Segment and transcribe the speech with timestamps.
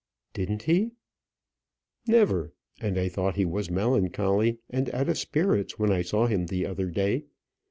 [0.33, 0.93] "Didn't he?"
[2.07, 6.47] "Never; and I thought he was melancholy and out of spirits when I saw him
[6.47, 7.25] the other day.